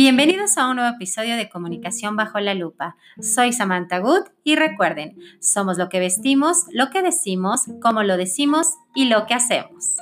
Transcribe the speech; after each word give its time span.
Bienvenidos 0.00 0.56
a 0.58 0.68
un 0.68 0.76
nuevo 0.76 0.94
episodio 0.94 1.36
de 1.36 1.48
Comunicación 1.48 2.14
bajo 2.14 2.38
la 2.38 2.54
lupa. 2.54 2.94
Soy 3.20 3.52
Samantha 3.52 3.98
Good 3.98 4.28
y 4.44 4.54
recuerden, 4.54 5.18
somos 5.40 5.76
lo 5.76 5.88
que 5.88 5.98
vestimos, 5.98 6.66
lo 6.70 6.90
que 6.90 7.02
decimos, 7.02 7.62
cómo 7.82 8.04
lo 8.04 8.16
decimos 8.16 8.68
y 8.94 9.06
lo 9.06 9.26
que 9.26 9.34
hacemos. 9.34 9.96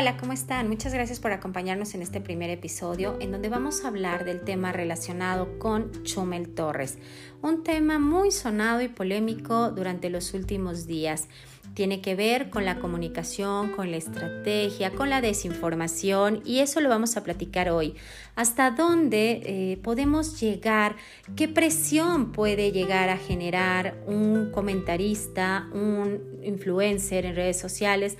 Hola, 0.00 0.16
¿cómo 0.16 0.32
están? 0.32 0.68
Muchas 0.68 0.94
gracias 0.94 1.18
por 1.18 1.32
acompañarnos 1.32 1.92
en 1.96 2.02
este 2.02 2.20
primer 2.20 2.50
episodio 2.50 3.16
en 3.18 3.32
donde 3.32 3.48
vamos 3.48 3.84
a 3.84 3.88
hablar 3.88 4.24
del 4.24 4.42
tema 4.42 4.70
relacionado 4.70 5.58
con 5.58 6.04
Chumel 6.04 6.54
Torres, 6.54 6.98
un 7.42 7.64
tema 7.64 7.98
muy 7.98 8.30
sonado 8.30 8.80
y 8.80 8.86
polémico 8.86 9.72
durante 9.72 10.08
los 10.08 10.34
últimos 10.34 10.86
días. 10.86 11.26
Tiene 11.74 12.00
que 12.00 12.14
ver 12.14 12.48
con 12.48 12.64
la 12.64 12.78
comunicación, 12.78 13.72
con 13.72 13.90
la 13.90 13.96
estrategia, 13.96 14.92
con 14.92 15.10
la 15.10 15.20
desinformación 15.20 16.42
y 16.44 16.60
eso 16.60 16.80
lo 16.80 16.88
vamos 16.88 17.16
a 17.16 17.24
platicar 17.24 17.68
hoy. 17.68 17.94
¿Hasta 18.36 18.70
dónde 18.70 19.42
eh, 19.44 19.78
podemos 19.82 20.40
llegar? 20.40 20.94
¿Qué 21.34 21.48
presión 21.48 22.30
puede 22.30 22.70
llegar 22.70 23.08
a 23.08 23.16
generar 23.16 24.00
un 24.06 24.52
comentarista, 24.52 25.68
un 25.72 26.40
influencer 26.44 27.26
en 27.26 27.34
redes 27.34 27.58
sociales? 27.58 28.16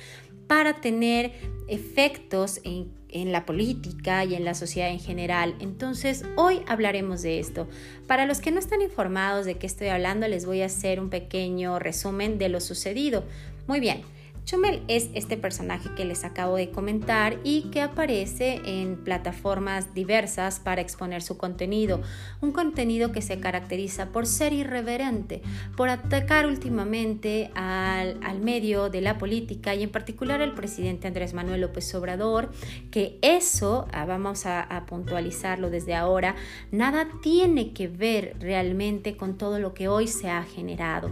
Para 0.49 0.81
tener 0.81 1.33
efectos 1.69 2.61
en, 2.65 2.97
la 3.33 3.47
política 3.47 4.25
y 4.25 4.35
en 4.35 4.45
la 4.45 4.55
sociedad 4.55 4.91
en 4.91 5.01
general. 5.01 5.55
Entonces, 5.61 6.25
hoy 6.37 6.61
hablaremos 6.67 7.23
de 7.23 7.39
esto. 7.39 7.69
Para 8.07 8.27
los 8.27 8.41
que 8.41 8.51
no 8.51 8.59
están 8.59 8.83
informados 8.83 9.47
de 9.47 9.57
qué 9.57 9.67
estoy 9.67 9.89
hablando, 9.89 10.29
les 10.29 10.45
voy 10.45 10.63
a 10.63 10.67
hacer 10.67 11.01
un 11.01 11.09
pequeño 11.09 11.79
resumen 11.79 12.39
de 12.39 12.49
lo 12.49 12.61
sucedido. 12.61 13.25
Muy 13.67 13.81
bien. 13.81 14.03
Chumel 14.49 14.83
es 14.89 15.11
este 15.13 15.37
personaje 15.37 15.91
que 15.95 16.07
les 16.07 16.25
acabo 16.25 16.57
de 16.57 16.71
comentar 16.71 17.39
y 17.45 17.65
que 17.65 17.83
aparece 17.83 18.63
en 18.65 18.97
plataformas 18.97 19.93
diversas 19.93 20.59
para 20.59 20.81
exponer 20.81 21.21
su 21.21 21.37
contenido. 21.37 22.01
Un 22.41 22.53
contenido 22.53 23.13
que 23.13 23.21
se 23.21 23.41
caracteriza 23.41 24.07
por 24.07 24.27
ser 24.27 24.55
irreverente, 24.55 25.43
por 25.77 25.91
atacar 25.91 26.47
últimamente 26.47 27.51
al, 27.55 28.17
medio 28.41 28.89
de 28.89 29.03
la 29.03 29.19
política 29.19 29.75
y 29.75 29.83
en 29.83 29.91
particular 29.91 30.41
al 30.41 30.55
presidente 30.55 31.09
Andrés 31.09 31.35
Manuel 31.35 31.61
López 31.61 31.95
Obrador, 31.95 32.51
que 32.91 33.19
eso, 33.21 33.87
ah, 33.93 34.07
vamos 34.07 34.47
a 34.47 34.87
puntualizarlo 34.89 35.69
desde 35.69 35.95
ahora, 35.95 36.37
nada 36.73 37.07
tiene 37.23 37.75
que 37.75 37.87
ver 37.89 38.35
realmente 38.41 39.15
con 39.15 39.37
todo 39.37 39.59
lo 39.59 39.75
que 39.75 39.89
hoy 39.89 40.07
se 40.07 40.31
ha 40.31 40.43
generado. 40.45 41.11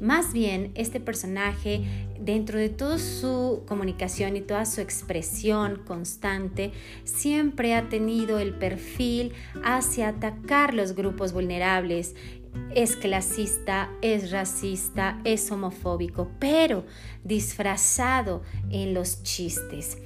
Más 0.00 0.32
bien, 0.32 0.70
este 0.74 1.00
personaje, 1.00 1.82
dentro 2.20 2.58
de 2.58 2.68
toda 2.68 2.98
su 2.98 3.64
comunicación 3.66 4.36
y 4.36 4.40
toda 4.40 4.64
su 4.64 4.80
expresión 4.80 5.82
constante, 5.86 6.72
siempre 7.04 7.74
ha 7.74 7.88
tenido 7.88 8.38
el 8.38 8.54
perfil 8.54 9.32
hacia 9.64 10.08
atacar 10.08 10.74
los 10.74 10.94
grupos 10.94 11.32
vulnerables, 11.32 12.14
es 12.74 12.96
clasista, 12.96 13.90
es 14.02 14.30
racista, 14.30 15.20
es 15.24 15.50
homofóbico, 15.50 16.30
pero 16.38 16.84
disfrazado 17.24 18.42
en 18.70 18.94
los 18.94 19.22
chistes. 19.22 19.98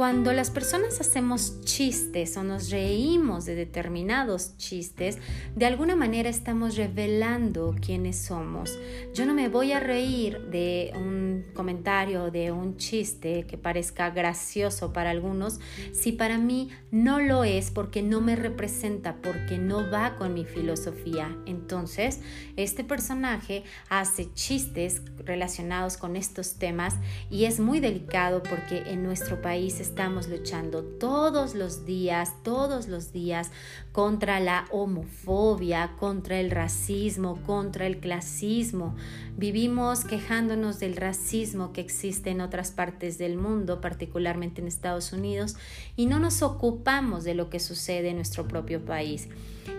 Cuando 0.00 0.32
las 0.32 0.48
personas 0.48 0.98
hacemos 0.98 1.60
chistes 1.60 2.34
o 2.38 2.42
nos 2.42 2.70
reímos 2.70 3.44
de 3.44 3.54
determinados 3.54 4.56
chistes, 4.56 5.18
de 5.54 5.66
alguna 5.66 5.94
manera 5.94 6.30
estamos 6.30 6.78
revelando 6.78 7.76
quiénes 7.78 8.16
somos. 8.16 8.78
Yo 9.12 9.26
no 9.26 9.34
me 9.34 9.50
voy 9.50 9.72
a 9.72 9.78
reír 9.78 10.40
de 10.46 10.90
un 10.94 11.44
comentario, 11.52 12.30
de 12.30 12.50
un 12.50 12.78
chiste 12.78 13.44
que 13.46 13.58
parezca 13.58 14.08
gracioso 14.08 14.94
para 14.94 15.10
algunos, 15.10 15.60
si 15.92 16.12
para 16.12 16.38
mí 16.38 16.70
no 16.90 17.20
lo 17.20 17.44
es 17.44 17.70
porque 17.70 18.00
no 18.00 18.22
me 18.22 18.36
representa, 18.36 19.16
porque 19.20 19.58
no 19.58 19.90
va 19.90 20.16
con 20.16 20.32
mi 20.32 20.46
filosofía. 20.46 21.36
Entonces, 21.44 22.20
este 22.56 22.84
personaje 22.84 23.64
hace 23.90 24.32
chistes 24.32 25.02
relacionados 25.18 25.98
con 25.98 26.16
estos 26.16 26.54
temas 26.54 26.96
y 27.28 27.44
es 27.44 27.60
muy 27.60 27.80
delicado 27.80 28.42
porque 28.42 28.84
en 28.86 29.02
nuestro 29.02 29.42
país 29.42 29.78
estamos 29.90 30.28
luchando 30.28 30.84
todos 30.84 31.56
los 31.56 31.84
días, 31.84 32.34
todos 32.44 32.86
los 32.86 33.12
días 33.12 33.50
contra 33.90 34.38
la 34.38 34.66
homofobia, 34.70 35.96
contra 35.98 36.38
el 36.38 36.52
racismo, 36.52 37.40
contra 37.44 37.88
el 37.88 37.98
clasismo. 37.98 38.94
Vivimos 39.36 40.04
quejándonos 40.04 40.78
del 40.78 40.94
racismo 40.94 41.72
que 41.72 41.80
existe 41.80 42.30
en 42.30 42.40
otras 42.40 42.70
partes 42.70 43.18
del 43.18 43.36
mundo, 43.36 43.80
particularmente 43.80 44.60
en 44.60 44.68
Estados 44.68 45.12
Unidos, 45.12 45.56
y 45.96 46.06
no 46.06 46.20
nos 46.20 46.42
ocupamos 46.42 47.24
de 47.24 47.34
lo 47.34 47.50
que 47.50 47.58
sucede 47.58 48.10
en 48.10 48.16
nuestro 48.16 48.46
propio 48.46 48.84
país. 48.84 49.28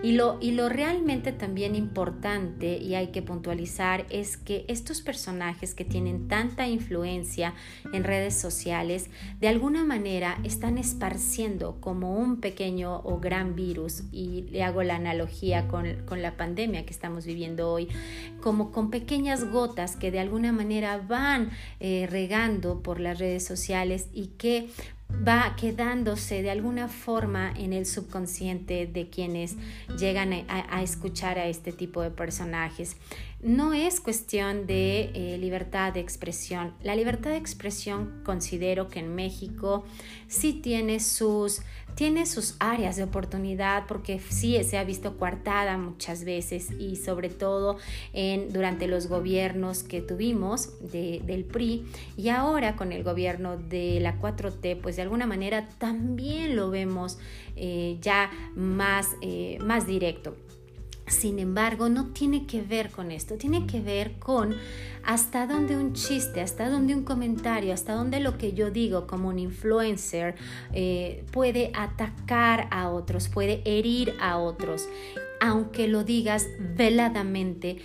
Y 0.02 0.12
lo, 0.12 0.38
y 0.40 0.50
lo 0.52 0.68
realmente 0.68 1.32
también 1.32 1.76
importante, 1.76 2.78
y 2.78 2.96
hay 2.96 3.08
que 3.08 3.22
puntualizar, 3.22 4.04
es 4.10 4.36
que 4.36 4.64
estos 4.68 5.00
personajes 5.00 5.74
que 5.74 5.84
tienen 5.84 6.28
tanta 6.28 6.66
influencia 6.66 7.54
en 7.92 8.02
redes 8.04 8.34
sociales, 8.34 9.10
de 9.40 9.48
alguna 9.48 9.84
manera 9.84 10.01
están 10.06 10.78
esparciendo 10.78 11.76
como 11.80 12.16
un 12.16 12.40
pequeño 12.40 13.00
o 13.04 13.18
gran 13.20 13.54
virus, 13.54 14.02
y 14.12 14.42
le 14.50 14.62
hago 14.62 14.82
la 14.82 14.96
analogía 14.96 15.68
con, 15.68 15.86
la 16.22 16.36
pandemia 16.36 16.84
que 16.84 16.92
estamos 16.92 17.24
viviendo 17.24 17.70
hoy, 17.70 17.88
como 18.40 18.70
con 18.70 18.90
pequeñas 18.90 19.50
gotas 19.50 19.96
que 19.96 20.10
de 20.10 20.20
alguna 20.20 20.52
manera 20.52 20.98
van 20.98 21.50
eh, 21.80 22.06
regando 22.10 22.82
por 22.82 23.00
las 23.00 23.18
redes 23.18 23.44
sociales 23.44 24.08
y 24.12 24.28
que 24.38 24.68
va 25.26 25.54
quedándose 25.56 26.42
de 26.42 26.50
alguna 26.50 26.88
forma 26.88 27.52
en 27.56 27.72
el 27.72 27.86
subconsciente 27.86 28.86
de 28.86 29.08
quienes 29.08 29.56
llegan 29.98 30.32
a, 30.48 30.82
escuchar 30.82 31.38
a 31.38 31.46
este 31.46 31.72
tipo 31.72 32.02
de 32.02 32.10
personajes. 32.10 32.96
No 33.42 33.74
es 33.74 34.00
cuestión 34.00 34.66
de 34.68 35.10
eh, 35.14 35.36
libertad 35.36 35.92
de 35.92 35.98
expresión. 35.98 36.74
La 36.80 36.94
libertad 36.94 37.30
de 37.30 37.38
expresión 37.38 38.22
considero 38.24 38.86
que 38.86 39.00
en 39.00 39.16
México 39.16 39.84
sí 40.28 40.52
tiene 40.52 41.00
sus 41.00 41.62
tiene 41.96 42.24
sus 42.24 42.56
áreas 42.58 42.96
de 42.96 43.02
oportunidad 43.02 43.86
porque 43.86 44.18
sí 44.18 44.62
se 44.64 44.78
ha 44.78 44.84
visto 44.84 45.18
coartada 45.18 45.76
muchas 45.76 46.24
veces 46.24 46.70
y 46.78 46.96
sobre 46.96 47.28
todo 47.28 47.76
en, 48.14 48.50
durante 48.50 48.86
los 48.86 49.08
gobiernos 49.08 49.82
que 49.82 50.00
tuvimos 50.00 50.70
del 50.90 51.44
PRI 51.44 51.84
y 52.16 52.30
ahora 52.30 52.76
con 52.76 52.92
el 52.92 53.02
gobierno 53.02 53.58
de 53.58 53.98
la 54.00 54.18
4T 54.18 54.80
pues 54.80 54.96
de 54.96 55.02
alguna 55.02 55.26
manera 55.26 55.68
también 55.78 56.56
lo 56.56 56.70
vemos 56.70 57.18
eh, 57.56 57.98
ya 58.00 58.30
más, 58.54 59.08
eh, 59.20 59.58
más 59.60 59.86
directo. 59.86 60.34
Sin 61.06 61.38
embargo, 61.38 61.88
no 61.88 62.12
tiene 62.12 62.46
que 62.46 62.62
ver 62.62 62.90
con 62.90 63.10
esto, 63.10 63.36
tiene 63.36 63.66
que 63.66 63.80
ver 63.80 64.18
con 64.18 64.54
hasta 65.04 65.46
dónde 65.46 65.76
un 65.76 65.94
chiste, 65.94 66.40
hasta 66.40 66.70
dónde 66.70 66.94
un 66.94 67.02
comentario, 67.02 67.74
hasta 67.74 67.94
dónde 67.94 68.20
lo 68.20 68.38
que 68.38 68.52
yo 68.52 68.70
digo 68.70 69.06
como 69.06 69.28
un 69.28 69.38
influencer 69.38 70.36
eh, 70.72 71.24
puede 71.32 71.72
atacar 71.74 72.68
a 72.70 72.88
otros, 72.88 73.28
puede 73.28 73.62
herir 73.64 74.14
a 74.20 74.38
otros 74.38 74.88
aunque 75.42 75.88
lo 75.88 76.04
digas 76.04 76.46
veladamente 76.76 77.78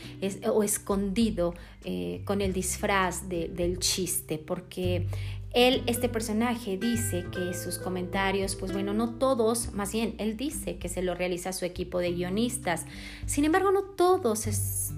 o 0.45 0.61
escondido 0.61 1.55
eh, 1.83 2.21
con 2.23 2.41
el 2.41 2.53
disfraz 2.53 3.29
del 3.29 3.79
chiste, 3.79 4.37
porque 4.37 5.07
él, 5.53 5.81
este 5.87 6.07
personaje, 6.07 6.77
dice 6.77 7.25
que 7.31 7.55
sus 7.55 7.79
comentarios, 7.79 8.55
pues 8.55 8.73
bueno, 8.73 8.93
no 8.93 9.15
todos, 9.15 9.73
más 9.73 9.91
bien, 9.91 10.13
él 10.19 10.37
dice 10.37 10.77
que 10.77 10.87
se 10.87 11.01
lo 11.01 11.15
realiza 11.15 11.51
su 11.51 11.65
equipo 11.65 11.97
de 11.97 12.11
guionistas. 12.11 12.85
Sin 13.25 13.43
embargo, 13.43 13.71
no 13.71 13.81
todos, 13.81 14.45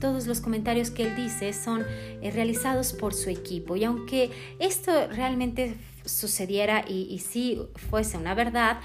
todos 0.02 0.28
los 0.28 0.42
comentarios 0.42 0.92
que 0.92 1.04
él 1.04 1.16
dice 1.16 1.54
son 1.54 1.86
eh, 2.22 2.30
realizados 2.30 2.92
por 2.92 3.14
su 3.14 3.30
equipo. 3.30 3.78
Y 3.78 3.86
aunque 3.86 4.32
esto 4.60 4.92
realmente 5.08 5.78
sucediera 6.10 6.84
y, 6.88 7.20
si 7.20 7.62
fuese 7.90 8.18
una 8.18 8.34
verdad, 8.34 8.80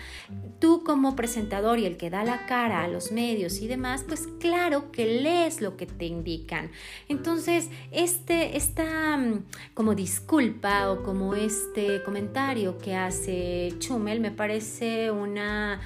tú 0.61 0.85
como 0.85 1.17
presentador 1.17 1.79
y 1.79 1.87
el 1.87 1.97
que 1.97 2.11
da 2.11 2.25
la 2.25 2.47
cara 2.47 2.85
a 2.85 2.89
los 2.89 3.13
medios 3.13 3.61
y 3.61 3.67
demás, 3.67 4.05
pues 4.07 4.29
claro 4.41 4.91
que 4.93 5.07
lees 5.07 5.61
lo 5.61 5.77
que 5.77 5.87
te 5.87 6.07
indican. 6.07 6.71
Entonces, 7.09 7.69
este, 7.91 8.57
esta 8.57 9.17
mm, 9.17 9.45
como 9.75 9.95
disculpa 9.95 10.91
o 10.91 11.03
como 11.03 11.35
este 11.35 12.03
comentario 12.03 12.79
que 12.79 12.95
hace 12.95 13.75
Chumel 13.79 14.21
me 14.21 14.31
parece 14.31 15.11
una 15.11 15.81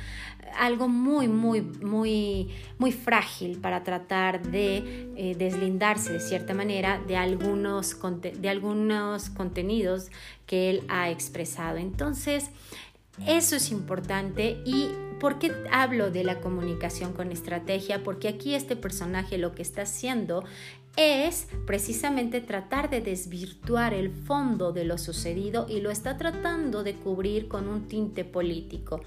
algo 0.57 0.89
muy, 0.89 1.29
muy, 1.29 1.61
muy, 1.61 2.49
muy 2.79 2.93
frágil 2.93 3.59
para 3.59 3.85
tratar 3.85 4.43
de 4.43 5.11
eh, 5.17 5.35
deslindarse 5.37 6.13
de 6.13 6.21
cierta 6.21 6.55
manera 6.55 7.01
de 7.07 7.17
algunos, 7.17 7.97
de 8.23 8.49
algunos 8.49 9.31
contenidos 9.31 10.11
que 10.47 10.71
él 10.71 10.83
ha 10.89 11.11
expresado. 11.11 11.79
Entonces, 11.79 12.51
eso 13.27 13.57
es 13.57 13.71
importante 13.71 14.63
y 14.65 14.91
¿por 15.19 15.39
qué 15.39 15.53
hablo 15.73 16.11
de 16.11 16.25
la 16.25 16.41
comunicación 16.41 17.13
con 17.13 17.33
estrategia? 17.33 18.05
Porque 18.05 18.29
aquí 18.29 18.55
este 18.55 18.77
personaje 18.77 19.39
lo 19.39 19.55
que 19.55 19.63
está 19.63 19.83
haciendo 19.83 20.45
es 20.97 21.49
precisamente 21.67 22.41
tratar 22.41 22.91
de 22.91 23.01
desvirtuar 23.01 23.95
el 23.95 24.11
fondo 24.11 24.73
de 24.73 24.85
lo 24.85 24.99
sucedido 24.99 25.67
y 25.69 25.81
lo 25.81 25.91
está 25.91 26.17
tratando 26.17 26.83
de 26.83 26.95
cubrir 26.95 27.49
con 27.49 27.69
un 27.69 27.87
tinte 27.87 28.25
político. 28.25 29.01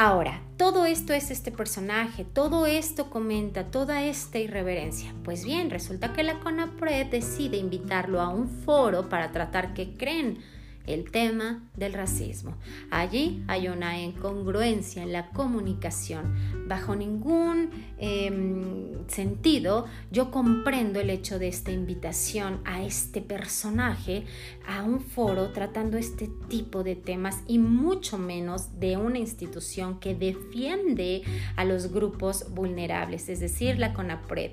Ahora, 0.00 0.42
todo 0.56 0.84
esto 0.86 1.12
es 1.12 1.32
este 1.32 1.50
personaje, 1.50 2.24
todo 2.24 2.66
esto 2.66 3.10
comenta, 3.10 3.72
toda 3.72 4.04
esta 4.04 4.38
irreverencia. 4.38 5.12
Pues 5.24 5.44
bien, 5.44 5.70
resulta 5.70 6.12
que 6.12 6.22
la 6.22 6.38
CONAPRED 6.38 7.06
decide 7.06 7.56
invitarlo 7.56 8.20
a 8.20 8.28
un 8.28 8.48
foro 8.48 9.08
para 9.08 9.32
tratar 9.32 9.74
que 9.74 9.96
creen 9.96 10.38
el 10.88 11.10
tema 11.10 11.62
del 11.76 11.92
racismo. 11.92 12.56
Allí 12.90 13.42
hay 13.46 13.68
una 13.68 14.00
incongruencia 14.00 15.02
en 15.02 15.12
la 15.12 15.28
comunicación. 15.30 16.66
Bajo 16.66 16.96
ningún 16.96 17.70
em, 17.98 19.06
sentido 19.08 19.86
yo 20.10 20.30
comprendo 20.30 21.00
el 21.00 21.10
hecho 21.10 21.38
de 21.38 21.48
esta 21.48 21.70
invitación 21.70 22.60
a 22.64 22.82
este 22.82 23.20
personaje 23.20 24.24
a 24.66 24.82
un 24.82 25.00
foro 25.00 25.50
tratando 25.52 25.98
este 25.98 26.28
tipo 26.48 26.82
de 26.82 26.96
temas 26.96 27.42
y 27.46 27.58
mucho 27.58 28.18
menos 28.18 28.78
de 28.80 28.96
una 28.96 29.18
institución 29.18 30.00
que 30.00 30.14
defiende 30.14 31.22
a 31.56 31.64
los 31.64 31.92
grupos 31.92 32.46
vulnerables, 32.50 33.28
es 33.28 33.40
decir, 33.40 33.78
la 33.78 33.92
CONAPRED. 33.92 34.52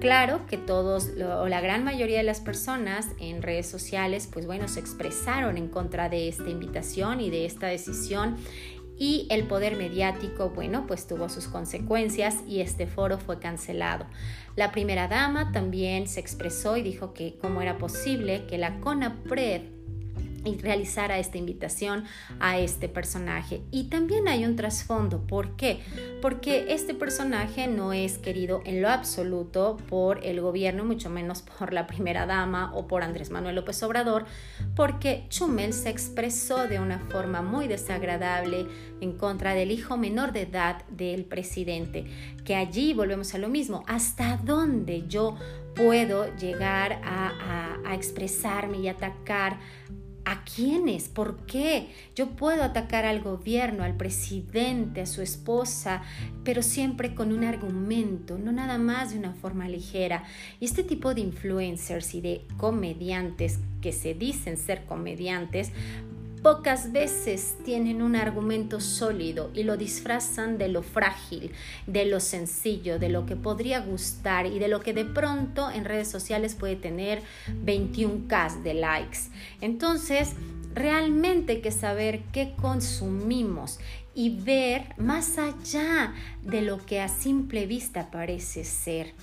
Claro 0.00 0.46
que 0.46 0.58
todos 0.58 1.10
o 1.40 1.48
la 1.48 1.60
gran 1.60 1.84
mayoría 1.84 2.18
de 2.18 2.24
las 2.24 2.40
personas 2.40 3.08
en 3.18 3.42
redes 3.42 3.66
sociales, 3.66 4.28
pues 4.32 4.46
bueno, 4.46 4.68
se 4.68 4.80
expresaron 4.80 5.56
en 5.58 5.68
contra 5.72 6.08
de 6.08 6.28
esta 6.28 6.48
invitación 6.48 7.20
y 7.20 7.30
de 7.30 7.44
esta 7.46 7.66
decisión 7.66 8.36
y 8.96 9.26
el 9.30 9.48
poder 9.48 9.76
mediático, 9.76 10.50
bueno, 10.50 10.86
pues 10.86 11.08
tuvo 11.08 11.28
sus 11.28 11.48
consecuencias 11.48 12.44
y 12.46 12.60
este 12.60 12.86
foro 12.86 13.18
fue 13.18 13.40
cancelado. 13.40 14.06
La 14.54 14.70
primera 14.70 15.08
dama 15.08 15.50
también 15.50 16.06
se 16.06 16.20
expresó 16.20 16.76
y 16.76 16.82
dijo 16.82 17.12
que 17.12 17.36
cómo 17.40 17.62
era 17.62 17.78
posible 17.78 18.46
que 18.46 18.58
la 18.58 18.78
CONAPRED 18.78 19.62
y 20.44 20.58
realizara 20.58 21.18
esta 21.18 21.38
invitación 21.38 22.04
a 22.40 22.58
este 22.58 22.88
personaje. 22.88 23.62
Y 23.70 23.84
también 23.84 24.28
hay 24.28 24.44
un 24.44 24.56
trasfondo. 24.56 25.26
¿Por 25.26 25.56
qué? 25.56 25.80
Porque 26.20 26.72
este 26.72 26.94
personaje 26.94 27.66
no 27.66 27.92
es 27.92 28.18
querido 28.18 28.62
en 28.64 28.82
lo 28.82 28.88
absoluto 28.88 29.76
por 29.88 30.24
el 30.24 30.40
gobierno, 30.40 30.84
mucho 30.84 31.10
menos 31.10 31.42
por 31.42 31.72
la 31.72 31.86
primera 31.86 32.26
dama 32.26 32.72
o 32.74 32.86
por 32.86 33.02
Andrés 33.02 33.30
Manuel 33.30 33.56
López 33.56 33.82
Obrador, 33.82 34.24
porque 34.74 35.26
Chumel 35.28 35.72
se 35.72 35.90
expresó 35.90 36.68
de 36.68 36.78
una 36.78 36.98
forma 36.98 37.42
muy 37.42 37.68
desagradable 37.68 38.66
en 39.00 39.12
contra 39.12 39.54
del 39.54 39.70
hijo 39.70 39.96
menor 39.96 40.32
de 40.32 40.42
edad 40.42 40.84
del 40.88 41.24
presidente. 41.24 42.06
Que 42.44 42.56
allí 42.56 42.94
volvemos 42.94 43.34
a 43.34 43.38
lo 43.38 43.48
mismo. 43.48 43.84
¿Hasta 43.86 44.38
dónde 44.42 45.04
yo 45.08 45.36
puedo 45.74 46.34
llegar 46.36 47.00
a, 47.04 47.78
a 47.84 47.94
expresarme 47.94 48.78
y 48.78 48.88
atacar? 48.88 49.58
¿A 50.24 50.44
quiénes? 50.44 51.08
¿Por 51.08 51.46
qué? 51.46 51.88
Yo 52.14 52.30
puedo 52.30 52.62
atacar 52.62 53.04
al 53.04 53.20
gobierno, 53.22 53.82
al 53.82 53.96
presidente, 53.96 55.00
a 55.00 55.06
su 55.06 55.20
esposa, 55.20 56.02
pero 56.44 56.62
siempre 56.62 57.14
con 57.14 57.32
un 57.32 57.42
argumento, 57.42 58.38
no 58.38 58.52
nada 58.52 58.78
más 58.78 59.12
de 59.12 59.18
una 59.18 59.32
forma 59.32 59.68
ligera. 59.68 60.24
Y 60.60 60.66
este 60.66 60.84
tipo 60.84 61.12
de 61.12 61.22
influencers 61.22 62.14
y 62.14 62.20
de 62.20 62.44
comediantes 62.56 63.58
que 63.80 63.92
se 63.92 64.14
dicen 64.14 64.56
ser 64.56 64.84
comediantes, 64.84 65.72
Pocas 66.42 66.90
veces 66.90 67.56
tienen 67.64 68.02
un 68.02 68.16
argumento 68.16 68.80
sólido 68.80 69.52
y 69.54 69.62
lo 69.62 69.76
disfrazan 69.76 70.58
de 70.58 70.66
lo 70.66 70.82
frágil, 70.82 71.52
de 71.86 72.04
lo 72.04 72.18
sencillo, 72.18 72.98
de 72.98 73.10
lo 73.10 73.26
que 73.26 73.36
podría 73.36 73.78
gustar 73.78 74.46
y 74.46 74.58
de 74.58 74.66
lo 74.66 74.80
que 74.80 74.92
de 74.92 75.04
pronto 75.04 75.70
en 75.70 75.84
redes 75.84 76.08
sociales 76.08 76.56
puede 76.56 76.74
tener 76.74 77.22
21k 77.64 78.60
de 78.62 78.74
likes. 78.74 79.18
Entonces, 79.60 80.32
realmente 80.74 81.52
hay 81.52 81.60
que 81.60 81.70
saber 81.70 82.22
qué 82.32 82.54
consumimos 82.60 83.78
y 84.12 84.30
ver 84.30 84.94
más 84.96 85.38
allá 85.38 86.12
de 86.42 86.62
lo 86.62 86.84
que 86.84 87.00
a 87.00 87.06
simple 87.06 87.66
vista 87.66 88.10
parece 88.10 88.64
ser. 88.64 89.14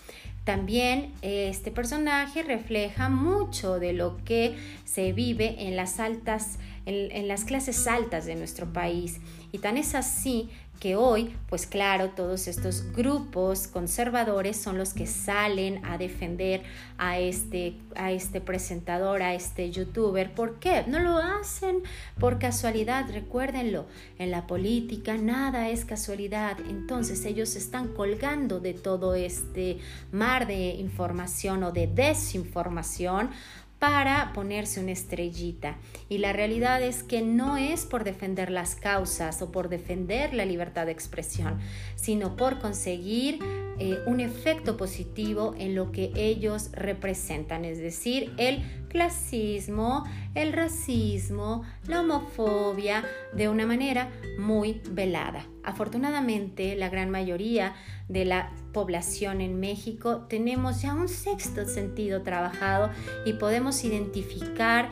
También 0.45 1.11
este 1.21 1.69
personaje 1.69 2.41
refleja 2.43 3.09
mucho 3.09 3.77
de 3.77 3.93
lo 3.93 4.17
que 4.23 4.55
se 4.83 5.11
vive 5.11 5.67
en 5.67 5.75
las 5.75 5.99
altas 5.99 6.57
en, 6.85 7.27
las 7.27 7.45
clases 7.45 7.87
altas 7.87 8.25
de 8.25 8.35
nuestro 8.35 8.71
país. 8.71 9.19
Y 9.51 9.59
tan 9.59 9.77
es 9.77 9.95
así 9.95 10.49
que 10.79 10.95
hoy, 10.95 11.35
pues 11.49 11.67
claro, 11.67 12.11
todos 12.11 12.47
estos 12.47 12.93
grupos 12.93 13.67
conservadores 13.67 14.55
son 14.55 14.77
los 14.77 14.93
que 14.93 15.07
salen 15.07 15.83
a 15.85 15.97
defender 15.97 16.63
a 16.97 17.19
este, 17.19 17.75
a 17.95 18.13
este 18.13 18.39
presentador, 18.39 19.21
a 19.21 19.33
este 19.33 19.71
youtuber. 19.71 20.33
¿Por 20.33 20.59
qué? 20.59 20.85
No 20.87 20.99
lo 20.99 21.17
hacen 21.17 21.83
por 22.17 22.39
casualidad, 22.39 23.11
recuérdenlo. 23.11 23.87
En 24.17 24.31
la 24.31 24.47
política 24.47 25.17
nada 25.17 25.67
es 25.67 25.83
casualidad. 25.83 26.57
Entonces 26.69 27.25
ellos 27.25 27.57
están 27.57 27.89
colgando 27.89 28.61
de 28.61 28.73
todo 28.73 29.15
este 29.15 29.79
mar 30.13 30.47
de 30.47 30.75
información 30.75 31.63
o 31.63 31.71
de 31.73 31.87
desinformación 31.87 33.31
para 33.79 34.33
ponerse 34.33 34.81
una 34.81 34.91
estrellita. 34.91 35.77
Y 36.09 36.17
la 36.19 36.33
realidad 36.33 36.83
es 36.83 37.01
que 37.01 37.21
no 37.21 37.57
es 37.57 37.85
por 37.85 38.03
defender 38.03 38.51
las 38.51 38.75
causas 38.75 39.41
o 39.41 39.51
por 39.51 39.69
defender 39.69 40.33
la 40.33 40.45
libertad 40.45 40.85
de 40.85 40.91
expresión, 40.91 41.59
sino 41.95 42.35
por 42.35 42.59
conseguir 42.59 43.39
eh, 43.79 43.99
un 44.05 44.19
efecto 44.19 44.75
positivo 44.75 45.55
en 45.57 45.75
lo 45.75 45.93
que 45.93 46.11
ellos 46.15 46.69
representan, 46.73 47.63
es 47.63 47.77
decir, 47.77 48.33
el 48.37 48.63
clasismo, 48.89 50.03
el 50.35 50.51
racismo, 50.51 51.63
la 51.87 52.01
homofobia, 52.01 53.05
de 53.33 53.47
una 53.47 53.65
manera 53.65 54.09
muy 54.37 54.81
velada. 54.91 55.45
Afortunadamente, 55.63 56.75
la 56.75 56.89
gran 56.89 57.09
mayoría 57.09 57.75
de 58.07 58.25
la 58.25 58.51
población 58.73 59.39
en 59.39 59.59
México 59.59 60.25
tenemos 60.27 60.81
ya 60.81 60.93
un 60.93 61.07
sexto 61.07 61.65
sentido 61.65 62.23
trabajado 62.23 62.89
y 63.25 63.33
podemos 63.33 63.83
identificar 63.83 64.89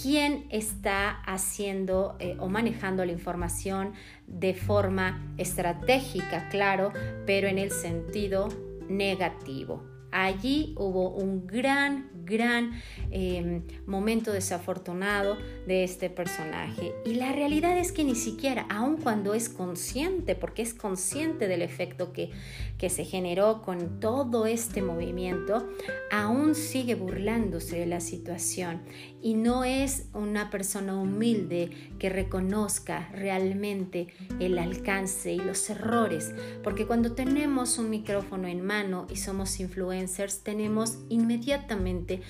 quién 0.00 0.46
está 0.50 1.10
haciendo 1.10 2.16
eh, 2.18 2.36
o 2.40 2.48
manejando 2.48 3.04
la 3.04 3.12
información 3.12 3.92
de 4.26 4.54
forma 4.54 5.34
estratégica, 5.38 6.48
claro, 6.48 6.92
pero 7.26 7.48
en 7.48 7.58
el 7.58 7.70
sentido 7.70 8.48
negativo. 8.88 9.82
Allí 10.10 10.74
hubo 10.76 11.10
un 11.10 11.46
gran, 11.46 12.08
gran 12.24 12.80
em, 13.16 13.62
momento 13.86 14.32
desafortunado 14.32 15.38
de 15.68 15.84
este 15.84 16.10
personaje. 16.10 16.92
Y 17.06 17.14
la 17.14 17.32
realidad 17.32 17.78
es 17.78 17.92
que 17.92 18.02
ni 18.02 18.16
siquiera, 18.16 18.66
aun 18.68 18.96
cuando 18.96 19.34
es 19.34 19.48
consciente, 19.48 20.34
porque 20.34 20.62
es 20.62 20.74
consciente 20.74 21.46
del 21.46 21.62
efecto 21.62 22.12
que, 22.12 22.30
que 22.76 22.90
se 22.90 23.04
generó 23.04 23.62
con 23.62 24.00
todo 24.00 24.46
este 24.46 24.82
movimiento, 24.82 25.66
aún 26.10 26.56
sigue 26.56 26.96
burlándose 26.96 27.78
de 27.78 27.86
la 27.86 28.00
situación. 28.00 28.82
Y 29.22 29.34
no 29.34 29.62
es 29.62 30.08
una 30.12 30.50
persona 30.50 31.00
humilde 31.00 31.70
que 31.98 32.10
reconozca 32.10 33.08
realmente 33.12 34.08
el 34.40 34.58
alcance 34.58 35.32
y 35.32 35.38
los 35.38 35.70
errores, 35.70 36.34
porque 36.64 36.86
cuando 36.86 37.12
tenemos 37.12 37.78
un 37.78 37.90
micrófono 37.90 38.48
en 38.48 38.60
mano 38.60 39.06
y 39.08 39.16
somos 39.16 39.60
influencers, 39.60 40.42
tenemos 40.42 40.98
inmediatamente 41.08 42.22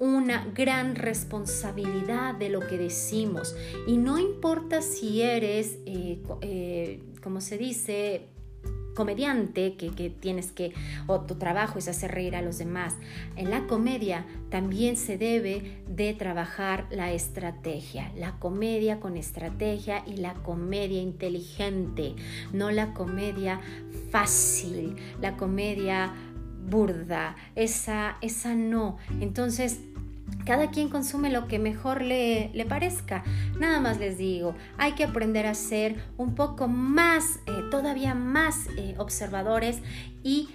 una 0.00 0.46
gran 0.54 0.96
responsabilidad 0.96 2.34
de 2.34 2.48
lo 2.48 2.66
que 2.66 2.78
decimos 2.78 3.54
y 3.86 3.98
no 3.98 4.18
importa 4.18 4.80
si 4.80 5.20
eres, 5.20 5.78
eh, 5.84 6.22
eh, 6.40 7.02
como 7.22 7.42
se 7.42 7.58
dice, 7.58 8.26
comediante 8.94 9.76
que, 9.76 9.90
que, 9.90 10.08
tienes 10.08 10.52
que, 10.52 10.72
o 11.06 11.20
tu 11.20 11.36
trabajo 11.36 11.78
es 11.78 11.86
hacer 11.86 12.12
reír 12.12 12.34
a 12.34 12.42
los 12.42 12.58
demás. 12.58 12.96
En 13.36 13.50
la 13.50 13.66
comedia 13.66 14.26
también 14.48 14.96
se 14.96 15.18
debe 15.18 15.82
de 15.86 16.14
trabajar 16.14 16.86
la 16.90 17.12
estrategia, 17.12 18.10
la 18.16 18.38
comedia 18.38 19.00
con 19.00 19.18
estrategia 19.18 20.02
y 20.06 20.16
la 20.16 20.34
comedia 20.34 21.00
inteligente, 21.00 22.14
no 22.52 22.70
la 22.70 22.94
comedia 22.94 23.60
fácil, 24.10 24.96
la 25.20 25.36
comedia 25.36 26.14
burda, 26.68 27.36
esa, 27.54 28.16
esa 28.20 28.54
no. 28.54 28.96
Entonces, 29.20 29.80
cada 30.44 30.70
quien 30.70 30.88
consume 30.88 31.30
lo 31.30 31.46
que 31.46 31.58
mejor 31.58 32.02
le, 32.02 32.50
le, 32.54 32.64
parezca. 32.64 33.22
Nada 33.58 33.80
más 33.80 33.98
les 33.98 34.18
digo, 34.18 34.54
hay 34.78 34.92
que 34.92 35.04
aprender 35.04 35.46
a 35.46 35.54
ser 35.54 36.02
un 36.16 36.34
poco 36.34 36.68
más, 36.68 37.40
eh, 37.46 37.52
todavía 37.70 38.14
más 38.14 38.66
eh, 38.76 38.94
observadores 38.98 39.78
y 40.22 40.48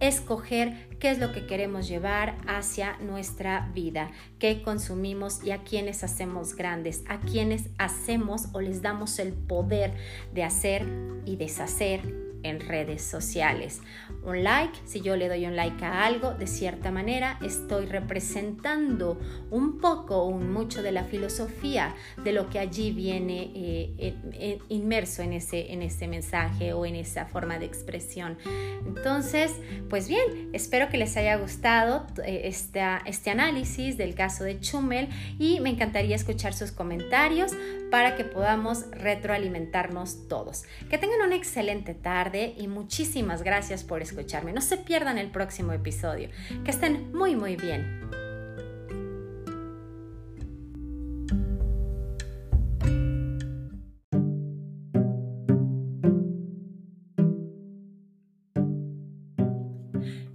escoger 0.00 0.88
qué 0.98 1.10
es 1.10 1.18
lo 1.18 1.32
que 1.32 1.46
queremos 1.46 1.88
llevar 1.88 2.36
hacia 2.46 2.96
nuestra 2.98 3.70
vida, 3.74 4.10
qué 4.38 4.62
consumimos 4.62 5.42
y 5.44 5.50
a 5.50 5.62
quienes 5.62 6.04
hacemos 6.04 6.56
grandes, 6.56 7.04
a 7.08 7.20
quienes 7.20 7.68
hacemos 7.78 8.48
o 8.52 8.60
les 8.60 8.82
damos 8.82 9.18
el 9.18 9.32
poder 9.32 9.94
de 10.32 10.44
hacer 10.44 10.86
y 11.24 11.36
deshacer 11.36 12.23
en 12.44 12.60
redes 12.60 13.02
sociales. 13.02 13.80
Un 14.22 14.44
like, 14.44 14.78
si 14.84 15.00
yo 15.00 15.16
le 15.16 15.28
doy 15.28 15.46
un 15.46 15.56
like 15.56 15.84
a 15.84 16.04
algo, 16.04 16.34
de 16.34 16.46
cierta 16.46 16.90
manera 16.90 17.38
estoy 17.42 17.86
representando 17.86 19.18
un 19.50 19.78
poco 19.78 20.22
o 20.22 20.30
mucho 20.30 20.82
de 20.82 20.92
la 20.92 21.04
filosofía 21.04 21.94
de 22.22 22.32
lo 22.32 22.48
que 22.48 22.58
allí 22.58 22.92
viene 22.92 23.50
eh, 23.54 24.58
inmerso 24.68 25.22
en 25.22 25.32
ese, 25.32 25.72
en 25.72 25.82
ese 25.82 26.06
mensaje 26.06 26.72
o 26.72 26.86
en 26.86 26.94
esa 26.94 27.26
forma 27.26 27.58
de 27.58 27.66
expresión. 27.66 28.38
Entonces, 28.86 29.52
pues 29.90 30.08
bien, 30.08 30.50
espero 30.52 30.88
que 30.88 30.98
les 30.98 31.16
haya 31.16 31.36
gustado 31.36 32.06
eh, 32.24 32.42
esta, 32.44 33.02
este 33.06 33.30
análisis 33.30 33.96
del 33.96 34.14
caso 34.14 34.44
de 34.44 34.60
Chumel 34.60 35.08
y 35.38 35.60
me 35.60 35.70
encantaría 35.70 36.16
escuchar 36.16 36.54
sus 36.54 36.72
comentarios 36.72 37.52
para 37.90 38.16
que 38.16 38.24
podamos 38.24 38.90
retroalimentarnos 38.90 40.28
todos. 40.28 40.64
Que 40.90 40.98
tengan 40.98 41.20
una 41.20 41.36
excelente 41.36 41.94
y 42.34 42.66
muchísimas 42.66 43.42
gracias 43.42 43.84
por 43.84 44.02
escucharme. 44.02 44.52
No 44.52 44.60
se 44.60 44.76
pierdan 44.76 45.18
el 45.18 45.30
próximo 45.30 45.72
episodio. 45.72 46.28
Que 46.64 46.70
estén 46.70 47.12
muy 47.12 47.36
muy 47.36 47.56
bien. 47.56 48.04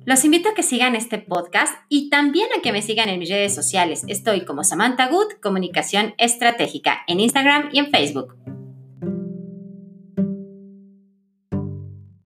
Los 0.10 0.26
invito 0.26 0.50
a 0.50 0.56
que 0.56 0.64
sigan 0.64 0.96
este 0.96 1.20
podcast 1.20 1.72
y 1.88 2.10
también 2.10 2.48
a 2.58 2.64
que 2.64 2.72
me 2.72 2.82
sigan 2.82 3.10
en 3.10 3.20
mis 3.20 3.30
redes 3.30 3.54
sociales. 3.54 4.06
Estoy 4.08 4.44
como 4.44 4.64
Samantha 4.64 5.08
Good, 5.08 5.34
Comunicación 5.40 6.16
Estratégica, 6.18 7.02
en 7.06 7.20
Instagram 7.20 7.70
y 7.72 7.78
en 7.78 7.92
Facebook. 7.92 8.39